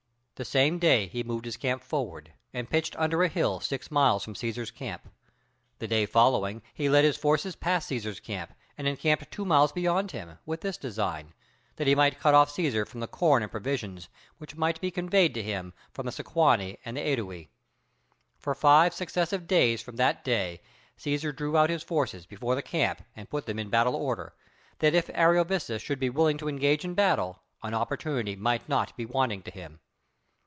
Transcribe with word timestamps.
The 0.35 0.45
same 0.45 0.79
day 0.79 1.05
he 1.05 1.21
moved 1.21 1.45
his 1.45 1.55
camp 1.55 1.83
forward 1.83 2.33
and 2.51 2.67
pitched 2.67 2.95
under 2.97 3.21
a 3.21 3.27
hill 3.27 3.59
six 3.59 3.91
miles 3.91 4.23
from 4.23 4.33
Cæsar's 4.33 4.71
camp. 4.71 5.07
The 5.77 5.87
day 5.87 6.07
following 6.07 6.63
he 6.73 6.89
led 6.89 7.05
his 7.05 7.15
forces 7.15 7.55
past 7.55 7.91
Cæsar's 7.91 8.19
camp, 8.19 8.51
and 8.75 8.87
encamped 8.87 9.29
two 9.29 9.45
miles 9.45 9.71
beyond 9.71 10.13
him; 10.13 10.39
with 10.47 10.61
this 10.61 10.77
design 10.77 11.35
that 11.75 11.85
he 11.85 11.93
might 11.93 12.19
cut 12.19 12.33
off 12.33 12.49
Cæsar 12.51 12.87
from 12.87 13.01
the 13.01 13.07
corn 13.07 13.43
and 13.43 13.51
provisions 13.51 14.09
which 14.39 14.55
might 14.55 14.81
be 14.81 14.89
conveyed 14.89 15.35
to 15.35 15.43
him 15.43 15.75
from 15.93 16.07
the 16.07 16.11
Sequani 16.11 16.79
and 16.83 16.97
the 16.97 17.01
Ædui. 17.01 17.49
For 18.39 18.55
five 18.55 18.95
successive 18.95 19.45
days 19.45 19.83
from 19.83 19.97
that 19.97 20.23
day 20.25 20.61
Cæsar 20.97 21.35
drew 21.35 21.55
out 21.55 21.69
his 21.69 21.83
forces 21.83 22.25
before 22.25 22.55
the 22.55 22.63
camp 22.63 23.03
and 23.15 23.29
put 23.29 23.45
them 23.45 23.59
in 23.59 23.69
battle 23.69 23.95
order, 23.95 24.33
that 24.79 24.95
if 24.95 25.07
Ariovistus 25.09 25.83
should 25.83 25.99
be 25.99 26.09
willing 26.09 26.39
to 26.39 26.49
engage 26.49 26.83
in 26.83 26.95
battle, 26.95 27.43
an 27.61 27.75
opportunity 27.75 28.35
might 28.35 28.67
not 28.67 28.97
be 28.97 29.05
wanting 29.05 29.43
to 29.43 29.51
him. 29.51 29.79